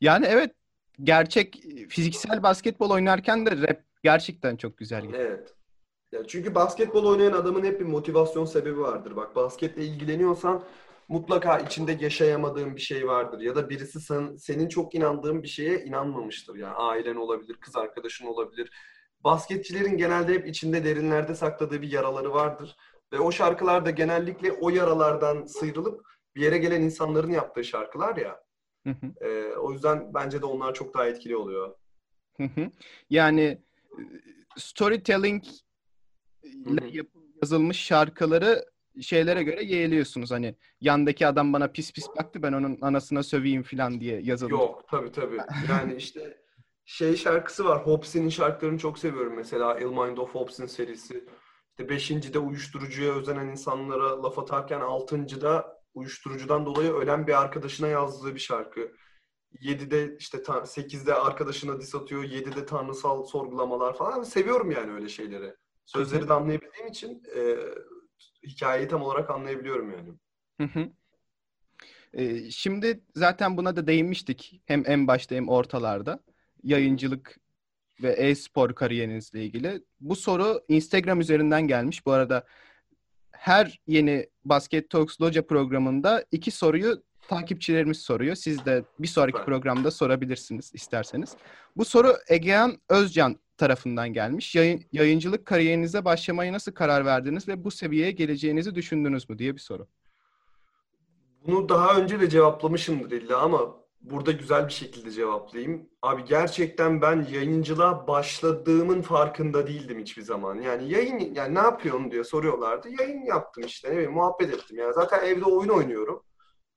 [0.00, 0.54] Yani evet
[1.02, 5.20] gerçek fiziksel basketbol oynarken de rap gerçekten çok güzel gidiyor.
[5.20, 5.54] Evet.
[6.12, 9.16] Ya çünkü basketbol oynayan adamın hep bir motivasyon sebebi vardır.
[9.16, 10.62] Bak basketle ilgileniyorsan
[11.08, 13.40] mutlaka içinde yaşayamadığın bir şey vardır.
[13.40, 16.56] Ya da birisi sen, senin çok inandığın bir şeye inanmamıştır.
[16.56, 18.70] Yani ailen olabilir, kız arkadaşın olabilir.
[19.24, 22.76] Basketçilerin genelde hep içinde derinlerde sakladığı bir yaraları vardır.
[23.12, 26.00] Ve o şarkılar da genellikle o yaralardan sıyrılıp
[26.36, 28.40] bir yere gelen insanların yaptığı şarkılar ya.
[29.20, 31.74] E, o yüzden bence de onlar çok daha etkili oluyor.
[33.10, 33.66] yani
[34.56, 35.44] storytelling
[36.42, 37.02] ile
[37.42, 38.64] yazılmış şarkıları
[39.00, 40.30] şeylere göre yeğliyorsunuz.
[40.30, 44.52] Hani yandaki adam bana pis pis baktı ben onun anasına söveyim falan diye yazılmış.
[44.52, 45.38] Yok tabii tabii.
[45.68, 46.36] Yani işte
[46.84, 47.86] şey şarkısı var.
[47.86, 49.80] Hopsin'in şarkılarını çok seviyorum mesela.
[49.80, 51.24] Il Mind of Hopsin serisi.
[51.70, 58.40] İşte beşincide uyuşturucuya özenen insanlara laf atarken altıncıda uyuşturucudan dolayı ölen bir arkadaşına yazdığı bir
[58.40, 58.92] şarkı.
[59.60, 62.24] 7'de işte 8'de arkadaşına dis atıyor.
[62.24, 64.22] 7'de tanrısal sorgulamalar falan.
[64.22, 65.54] Seviyorum yani öyle şeyleri.
[65.86, 67.56] Sözleri de anlayabildiğim için e,
[68.46, 70.12] hikayeyi tam olarak anlayabiliyorum yani.
[70.60, 70.88] Hı hı.
[72.12, 74.62] E, şimdi zaten buna da değinmiştik.
[74.66, 76.20] Hem en başta hem ortalarda.
[76.62, 77.40] Yayıncılık
[78.02, 79.82] ve e-spor kariyerinizle ilgili.
[80.00, 82.06] Bu soru Instagram üzerinden gelmiş.
[82.06, 82.46] Bu arada
[83.30, 88.34] her yeni Basket Talks Loca programında iki soruyu takipçilerimiz soruyor.
[88.34, 91.36] Siz de bir sonraki programda sorabilirsiniz isterseniz.
[91.76, 94.54] Bu soru Egehan Özcan tarafından gelmiş.
[94.54, 99.60] Yayın, yayıncılık kariyerinize başlamaya nasıl karar verdiniz ve bu seviyeye geleceğinizi düşündünüz mü diye bir
[99.60, 99.86] soru.
[101.46, 105.88] Bunu daha önce de cevaplamışımdır illa ama burada güzel bir şekilde cevaplayayım.
[106.02, 110.54] Abi gerçekten ben yayıncılığa başladığımın farkında değildim hiçbir zaman.
[110.60, 112.88] Yani yayın yani ne yapıyorsun diye soruyorlardı.
[113.00, 114.78] Yayın yaptım işte ne bileyim muhabbet ettim.
[114.78, 116.22] Yani zaten evde oyun oynuyorum.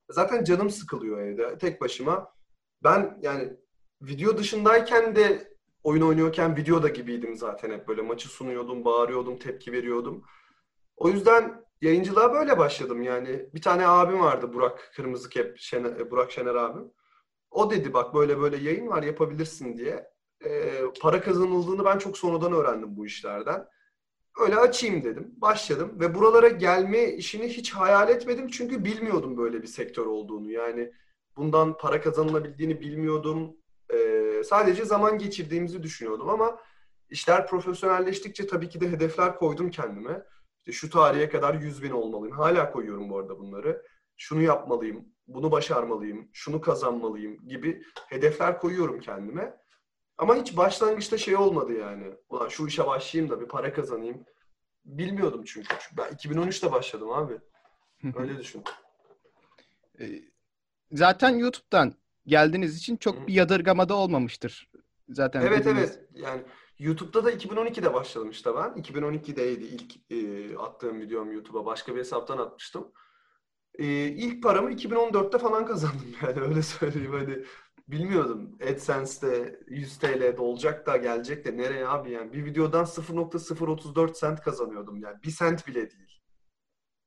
[0.09, 2.33] Zaten canım sıkılıyor evde tek başıma.
[2.83, 3.57] Ben yani
[4.01, 10.23] video dışındayken de oyun oynuyorken videoda gibiydim zaten hep böyle maçı sunuyordum, bağırıyordum, tepki veriyordum.
[10.95, 13.49] O yüzden yayıncılığa böyle başladım yani.
[13.53, 16.91] Bir tane abim vardı Burak Kırmızı Kep, Şener, Burak Şener abim.
[17.51, 20.09] O dedi bak böyle böyle yayın var yapabilirsin diye.
[20.45, 23.67] E, para kazanıldığını ben çok sonradan öğrendim bu işlerden.
[24.39, 25.33] Öyle açayım dedim.
[25.37, 30.51] Başladım ve buralara gelme işini hiç hayal etmedim çünkü bilmiyordum böyle bir sektör olduğunu.
[30.51, 30.91] Yani
[31.37, 33.57] bundan para kazanılabildiğini bilmiyordum.
[33.93, 36.59] Ee, sadece zaman geçirdiğimizi düşünüyordum ama
[37.09, 40.23] işler profesyonelleştikçe tabii ki de hedefler koydum kendime.
[40.59, 42.37] İşte şu tarihe kadar 100 bin olmalıyım.
[42.37, 43.85] Hala koyuyorum bu arada bunları.
[44.17, 49.57] Şunu yapmalıyım, bunu başarmalıyım, şunu kazanmalıyım gibi hedefler koyuyorum kendime.
[50.19, 52.13] Ama hiç başlangıçta şey olmadı yani.
[52.29, 54.25] Ulan şu işe başlayayım da bir para kazanayım.
[54.85, 55.75] Bilmiyordum çünkü.
[55.97, 57.39] ben 2013'te başladım abi.
[58.15, 58.63] Öyle düşün.
[59.99, 60.21] Ee,
[60.91, 61.93] zaten YouTube'dan
[62.25, 64.69] geldiğiniz için çok bir yadırgamada olmamıştır.
[65.09, 65.97] Zaten Evet dediğiniz...
[65.97, 66.09] evet.
[66.13, 66.41] Yani
[66.79, 68.69] YouTube'da da 2012'de başladım işte ben.
[68.69, 71.65] 2012'deydi ilk e, attığım videom YouTube'a.
[71.65, 72.91] Başka bir hesaptan atmıştım.
[73.73, 77.11] E, ilk paramı 2014'te falan kazandım yani öyle söyleyeyim.
[77.11, 77.45] Hani
[77.91, 78.57] bilmiyordum.
[78.61, 82.33] AdSense'de 100 TL'de olacak da gelecek de nereye abi yani.
[82.33, 85.23] Bir videodan 0.034 sent kazanıyordum yani.
[85.23, 86.21] Bir sent bile değil.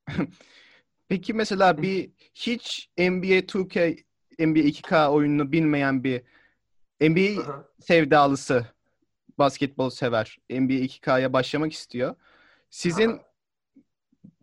[1.09, 4.05] Peki mesela bir hiç NBA 2K,
[4.39, 6.23] NBA 2K oyununu bilmeyen bir
[7.01, 7.69] NBA Aha.
[7.81, 8.67] sevdalısı
[9.39, 10.39] basketbol sever.
[10.51, 12.15] NBA 2K'ya başlamak istiyor.
[12.71, 13.25] Sizin Aha.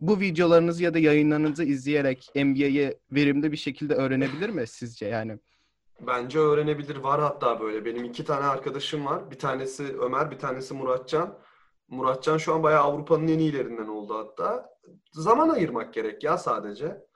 [0.00, 5.38] bu videolarınızı ya da yayınlarınızı izleyerek NBA'yi verimli bir şekilde öğrenebilir mi sizce yani?
[6.06, 6.96] Bence öğrenebilir.
[6.96, 7.84] Var hatta böyle.
[7.84, 9.30] Benim iki tane arkadaşım var.
[9.30, 11.38] Bir tanesi Ömer, bir tanesi Muratcan.
[11.88, 14.70] Muratcan şu an bayağı Avrupa'nın en iyilerinden oldu hatta.
[15.12, 17.06] Zaman ayırmak gerek ya sadece.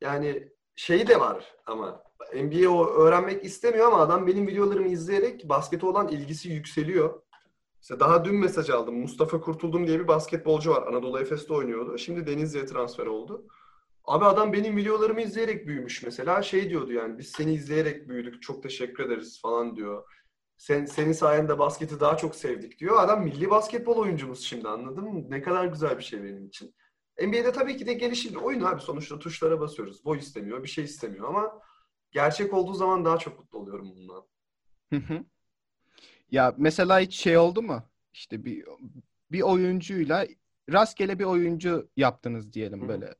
[0.00, 2.02] Yani şeyi de var ama
[2.34, 7.22] NBA öğrenmek istemiyor ama adam benim videolarımı izleyerek baskete olan ilgisi yükseliyor.
[7.82, 9.00] İşte daha dün mesaj aldım.
[9.00, 10.86] Mustafa Kurtuldum diye bir basketbolcu var.
[10.86, 11.98] Anadolu Efes'te oynuyordu.
[11.98, 13.46] Şimdi Denizli'ye transfer oldu.
[14.04, 16.42] Abi adam benim videolarımı izleyerek büyümüş mesela.
[16.42, 18.42] Şey diyordu yani biz seni izleyerek büyüdük.
[18.42, 20.04] Çok teşekkür ederiz falan diyor.
[20.56, 23.00] Sen, senin sayende basketi daha çok sevdik diyor.
[23.00, 25.24] Adam milli basketbol oyuncumuz şimdi anladın mı?
[25.28, 26.74] Ne kadar güzel bir şey benim için.
[27.22, 28.34] NBA'de tabii ki de gelişir.
[28.34, 30.04] Oyun abi sonuçta tuşlara basıyoruz.
[30.04, 31.60] Boy istemiyor, bir şey istemiyor ama
[32.10, 34.24] gerçek olduğu zaman daha çok mutlu oluyorum bundan.
[36.30, 37.82] ya mesela hiç şey oldu mu?
[38.12, 38.64] İşte bir
[39.32, 40.26] bir oyuncuyla
[40.72, 43.14] rastgele bir oyuncu yaptınız diyelim böyle.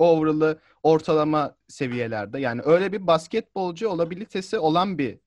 [0.00, 2.40] Overall'ı ortalama seviyelerde.
[2.40, 5.18] Yani öyle bir basketbolcu olabilitesi olan bir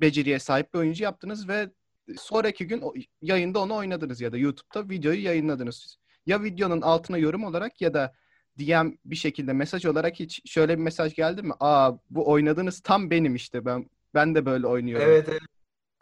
[0.00, 1.70] beceriye sahip bir oyuncu yaptınız ve
[2.16, 2.82] sonraki gün
[3.22, 5.98] yayında onu oynadınız ya da YouTube'da videoyu yayınladınız.
[6.26, 8.14] Ya videonun altına yorum olarak ya da
[8.58, 11.52] DM bir şekilde mesaj olarak hiç şöyle bir mesaj geldi mi?
[11.60, 15.06] Aa bu oynadığınız tam benim işte ben ben de böyle oynuyorum.
[15.08, 15.42] Evet, evet.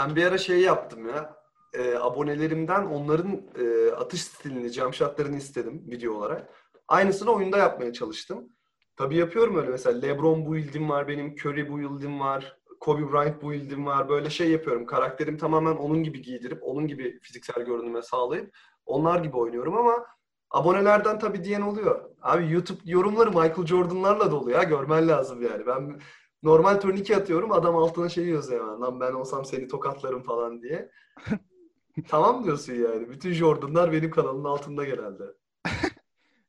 [0.00, 1.36] Ben bir ara şey yaptım ya.
[1.72, 6.48] E, abonelerimden onların e, atış stilini, jump shotlarını istedim video olarak.
[6.88, 8.48] Aynısını oyunda yapmaya çalıştım.
[8.96, 14.08] Tabii yapıyorum öyle mesela LeBron build'im var benim, Curry build'im var, Kobe Bryant build'im var.
[14.08, 14.86] Böyle şey yapıyorum.
[14.86, 18.54] Karakterim tamamen onun gibi giydirip, onun gibi fiziksel görünüme sağlayıp
[18.86, 20.06] onlar gibi oynuyorum ama
[20.50, 22.10] abonelerden tabii diyen oluyor.
[22.22, 24.62] Abi YouTube yorumları Michael Jordan'larla dolu ya.
[24.62, 25.66] Görmen lazım yani.
[25.66, 26.00] Ben
[26.42, 27.52] normal turnike atıyorum.
[27.52, 28.80] Adam altına şey yazıyor hemen.
[28.80, 30.90] Lan ben olsam seni tokatlarım falan diye.
[32.08, 33.10] tamam diyorsun yani.
[33.10, 35.24] Bütün Jordan'lar benim kanalımın altında genelde.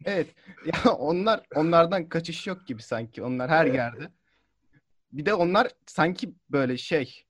[0.05, 0.27] evet.
[0.65, 3.23] Ya onlar onlardan kaçış yok gibi sanki.
[3.23, 4.09] Onlar her yerde.
[5.11, 7.25] Bir de onlar sanki böyle şey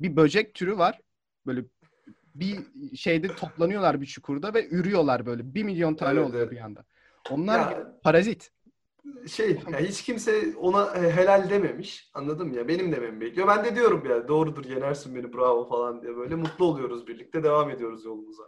[0.00, 1.00] bir böcek türü var.
[1.46, 1.64] Böyle
[2.34, 2.58] bir
[2.96, 5.54] şeyde toplanıyorlar bir çukurda ve ürüyorlar böyle.
[5.54, 6.52] Bir milyon tane evet, oluyor evet.
[6.52, 6.84] bir anda.
[7.30, 8.50] Onlar ya, parazit.
[9.28, 12.10] Şey, ya hiç kimse ona helal dememiş.
[12.14, 12.68] Anladım ya.
[12.68, 13.48] Benim dememi bekliyor.
[13.48, 17.42] Ben de diyorum ya doğrudur yenersin beni bravo falan diye böyle mutlu oluyoruz birlikte.
[17.42, 18.42] Devam ediyoruz yolumuza.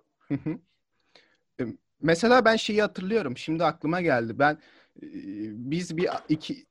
[2.02, 3.36] Mesela ben şeyi hatırlıyorum.
[3.36, 4.38] Şimdi aklıma geldi.
[4.38, 4.58] Ben
[5.52, 6.66] biz bir iki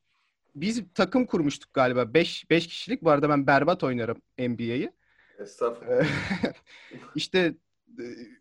[0.56, 2.14] biz takım kurmuştuk galiba.
[2.14, 3.02] 5 5 kişilik.
[3.04, 4.92] Bu arada ben berbat oynarım NBA'yi.
[5.40, 6.06] Estağfurullah.
[7.16, 7.54] işte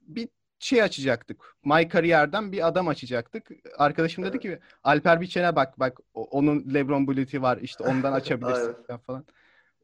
[0.03, 1.57] bir şey açacaktık.
[1.65, 3.51] My Career'den bir adam açacaktık.
[3.79, 4.35] Arkadaşım evet.
[4.35, 8.77] dedi ki Alper Biçen'e bak bak onun LeBron Bullet'i var işte ondan açabilirsin
[9.07, 9.25] falan.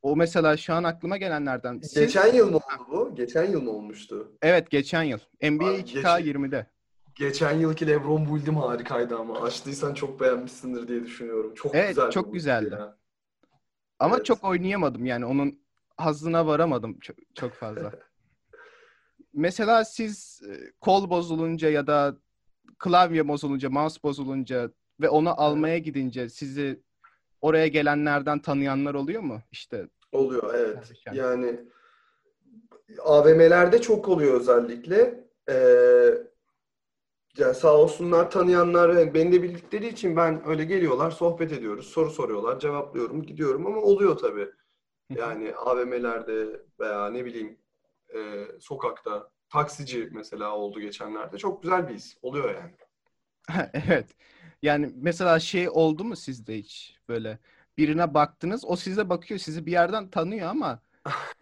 [0.02, 1.80] O mesela şu an aklıma gelenlerden.
[1.80, 1.94] Siz...
[1.94, 3.14] Geçen yıl mı oldu bu?
[3.14, 4.32] Geçen yıl mı olmuştu?
[4.42, 5.18] Evet geçen yıl.
[5.42, 6.66] NBA Abi, 2K20'de.
[7.16, 9.40] Geçen yılki LeBron Bull'dim harikaydı ama.
[9.40, 11.54] Açtıysan çok beğenmişsindir diye düşünüyorum.
[11.54, 12.10] Çok evet, güzel.
[12.10, 12.74] çok güzeldi.
[12.74, 12.96] Ya.
[13.98, 14.26] Ama evet.
[14.26, 15.60] çok oynayamadım yani onun
[15.96, 17.92] hazına varamadım çok, çok fazla.
[19.32, 22.16] Mesela siz e, kol bozulunca ya da
[22.78, 26.82] klavye bozulunca, mouse bozulunca ve onu almaya gidince sizi
[27.40, 29.40] oraya gelenlerden tanıyanlar oluyor mu?
[29.52, 30.92] İşte oluyor evet.
[31.12, 31.60] Yani
[33.04, 35.26] AVM'lerde çok oluyor özellikle.
[35.48, 36.26] Ee,
[37.38, 42.60] yani sağ olsunlar tanıyanlar beni de bildikleri için ben öyle geliyorlar sohbet ediyoruz soru soruyorlar
[42.60, 44.48] cevaplıyorum gidiyorum ama oluyor tabii.
[45.10, 47.58] Yani AVM'lerde veya ne bileyim
[48.14, 51.38] e, sokakta taksici mesela oldu geçenlerde.
[51.38, 52.16] Çok güzel bir his.
[52.22, 52.74] Oluyor yani.
[53.88, 54.16] evet.
[54.62, 57.38] Yani mesela şey oldu mu sizde hiç böyle
[57.78, 60.82] birine baktınız o size bakıyor sizi bir yerden tanıyor ama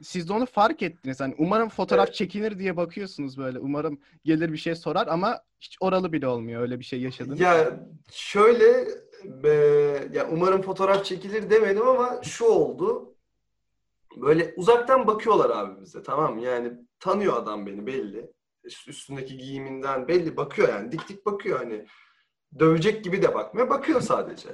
[0.03, 1.21] siz de onu fark ettiniz.
[1.21, 2.15] Hani umarım fotoğraf evet.
[2.15, 3.59] çekinir diye bakıyorsunuz böyle.
[3.59, 6.63] Umarım gelir bir şey sorar ama hiç oralı bile olmuyor.
[6.63, 7.41] Öyle bir şey yaşadınız.
[7.41, 7.81] Ya
[8.13, 8.89] şöyle
[9.25, 9.49] be,
[10.13, 13.15] ya umarım fotoğraf çekilir demedim ama şu oldu
[14.17, 16.39] böyle uzaktan bakıyorlar abi bize tamam?
[16.39, 18.33] Yani tanıyor adam beni belli.
[18.87, 21.87] Üstündeki giyiminden belli bakıyor yani dik dik bakıyor hani
[22.59, 24.49] dövecek gibi de bakmıyor bakıyor sadece.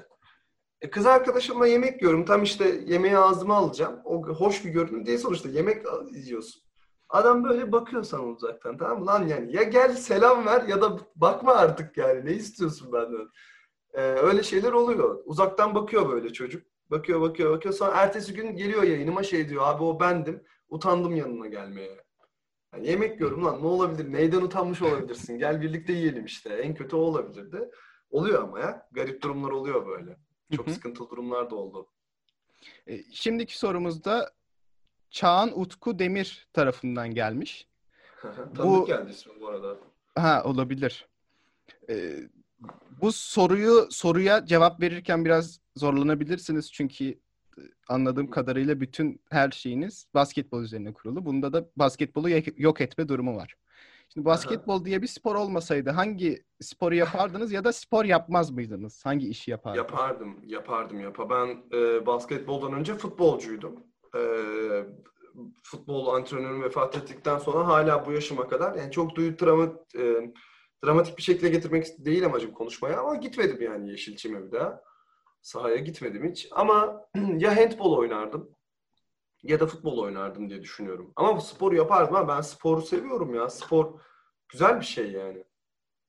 [0.81, 4.01] E kız arkadaşımla yemek yiyorum tam işte yemeği ağzıma alacağım.
[4.05, 6.62] O hoş bir görünüm değil sonuçta yemek yiyorsun.
[7.09, 9.07] Adam böyle bakıyor sana uzaktan tamam mı?
[9.07, 13.29] Lan yani ya gel selam ver ya da bakma artık yani ne istiyorsun benden?
[13.95, 15.23] Ee, öyle şeyler oluyor.
[15.25, 16.66] Uzaktan bakıyor böyle çocuk.
[16.90, 17.75] Bakıyor bakıyor bakıyor.
[17.75, 19.62] Sonra ertesi gün geliyor yayınıma şey diyor.
[19.66, 20.43] Abi o bendim.
[20.69, 22.05] Utandım yanına gelmeye.
[22.73, 24.12] Yani yemek yiyorum lan ne olabilir?
[24.12, 25.38] Neyden utanmış olabilirsin?
[25.38, 26.55] Gel birlikte yiyelim işte.
[26.55, 27.71] En kötü o olabilirdi.
[28.11, 28.88] Oluyor ama ya.
[28.93, 30.16] Garip durumlar oluyor böyle.
[30.56, 31.86] Çok sıkıntılı durumlar da oldu.
[32.86, 34.32] E, şimdiki sorumuzda
[35.10, 37.68] Çağan Utku Demir tarafından gelmiş.
[38.22, 38.86] Tanıdık bu...
[38.86, 39.76] geldi ismi bu arada.
[40.14, 41.08] Ha olabilir.
[41.88, 42.16] Ee,
[43.02, 47.18] bu soruyu soruya cevap verirken biraz zorlanabilirsiniz çünkü
[47.88, 51.24] anladığım kadarıyla bütün her şeyiniz basketbol üzerine kurulu.
[51.24, 53.56] Bunda da basketbolu yok etme durumu var.
[54.12, 59.07] Şimdi basketbol diye bir spor olmasaydı hangi sporu yapardınız ya da spor yapmaz mıydınız?
[59.07, 59.79] Hangi işi yapardınız?
[59.79, 61.31] Yapardım, yapardım yapa.
[61.31, 63.85] Ben e, basketboldan önce futbolcuydum.
[64.16, 64.20] E,
[65.62, 69.64] futbol antrenörüm vefat ettikten sonra hala bu yaşıma kadar yani çok duyu travma,
[69.99, 70.33] e,
[70.85, 74.81] dramatik bir şekilde getirmek değil amacım konuşmaya ama gitmedim yani Yeşilçim'e bir daha.
[75.42, 76.49] Sahaya gitmedim hiç.
[76.51, 77.07] Ama
[77.38, 78.51] ya handball oynardım
[79.42, 81.12] ya da futbol oynardım diye düşünüyorum.
[81.16, 82.29] Ama bu sporu yapardım ha.
[82.29, 83.50] Ben sporu seviyorum ya.
[83.50, 84.00] Spor
[84.48, 85.44] güzel bir şey yani.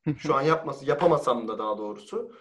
[0.18, 2.32] Şu an yapması yapamasam da daha doğrusu.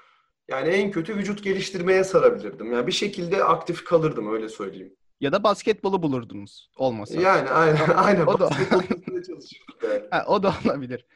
[0.48, 2.72] Yani en kötü vücut geliştirmeye sarabilirdim.
[2.72, 4.96] Yani bir şekilde aktif kalırdım öyle söyleyeyim.
[5.20, 7.20] Ya da basketbolu bulurdunuz olmasa.
[7.20, 8.26] Yani aynen aynen.
[8.26, 8.50] o da
[9.83, 10.03] yani.
[10.11, 11.07] ha, o da olabilir.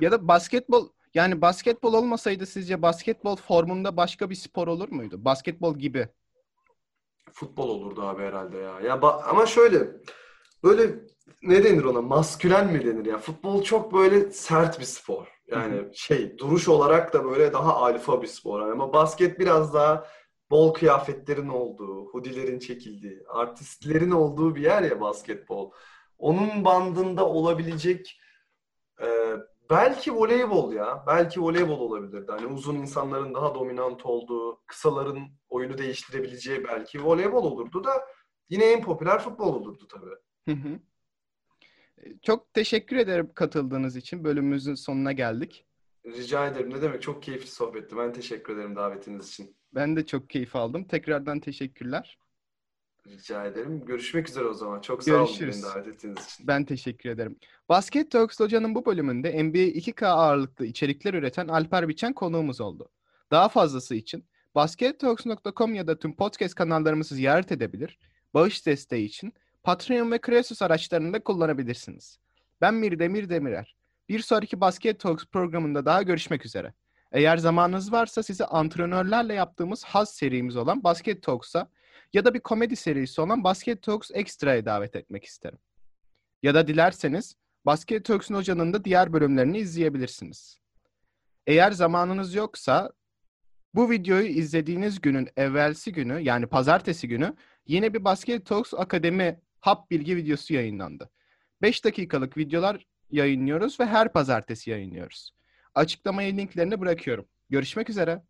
[0.00, 5.24] ya da basketbol yani basketbol olmasaydı sizce basketbol formunda başka bir spor olur muydu?
[5.24, 6.08] Basketbol gibi.
[7.32, 8.80] Futbol olurdu abi herhalde ya.
[8.80, 9.88] Ya ba- ama şöyle
[10.64, 10.94] böyle
[11.42, 12.02] ne denir ona?
[12.02, 13.18] Maskülen mi denir ya?
[13.18, 15.26] Futbol çok böyle sert bir spor.
[15.46, 18.60] Yani şey duruş olarak da böyle daha alfa bir spor.
[18.60, 20.06] Ama basket biraz daha
[20.50, 25.70] bol kıyafetlerin olduğu, hudilerin çekildiği, artistlerin olduğu bir yer ya basketbol.
[26.18, 28.20] Onun bandında olabilecek
[29.02, 29.06] e,
[29.72, 31.04] belki voleybol ya.
[31.06, 32.32] Belki voleybol olabilirdi.
[32.32, 38.04] Hani uzun insanların daha dominant olduğu, kısaların oyunu değiştirebileceği belki voleybol olurdu da
[38.50, 40.14] yine en popüler futbol olurdu tabii.
[42.22, 44.24] Çok teşekkür ederim katıldığınız için.
[44.24, 45.66] Bölümümüzün sonuna geldik.
[46.06, 46.70] Rica ederim.
[46.70, 47.02] Ne demek?
[47.02, 47.96] Çok keyifli sohbetti.
[47.96, 49.56] Ben teşekkür ederim davetiniz için.
[49.74, 50.84] Ben de çok keyif aldım.
[50.84, 52.18] Tekrardan teşekkürler.
[53.06, 53.84] Rica ederim.
[53.84, 54.80] Görüşmek üzere o zaman.
[54.80, 56.46] Çok sağ olun beni davet ettiğiniz için.
[56.46, 57.36] Ben teşekkür ederim.
[57.68, 62.88] Basket Talks Hoca'nın bu bölümünde NBA 2K ağırlıklı içerikler üreten Alper Biçen konuğumuz oldu.
[63.30, 67.98] Daha fazlası için baskettalks.com ya da tüm podcast kanallarımızı ziyaret edebilir.
[68.34, 72.18] Bağış desteği için Patreon ve Kresus araçlarını da kullanabilirsiniz.
[72.60, 73.76] Ben Mirdemir Demirer.
[74.08, 76.74] Bir sonraki Basket Talks programında daha görüşmek üzere.
[77.12, 81.68] Eğer zamanınız varsa sizi antrenörlerle yaptığımız haz serimiz olan Basket Talks'a
[82.12, 85.58] ya da bir komedi serisi olan Basket Talks Extra'ya davet etmek isterim.
[86.42, 90.60] Ya da dilerseniz Basket Talks'un hocanın da diğer bölümlerini izleyebilirsiniz.
[91.46, 92.92] Eğer zamanınız yoksa
[93.74, 99.90] bu videoyu izlediğiniz günün evvelsi günü yani pazartesi günü yine bir Basket Talks Akademi hap
[99.90, 101.10] bilgi videosu yayınlandı.
[101.62, 105.34] 5 dakikalık videolar yayınlıyoruz ve her pazartesi yayınlıyoruz.
[105.74, 107.26] Açıklamaya linklerini bırakıyorum.
[107.50, 108.22] Görüşmek üzere.